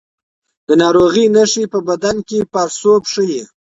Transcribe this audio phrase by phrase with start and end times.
[0.67, 3.41] د ناروغۍ نښې په بدن کې پاړسوب ښيي.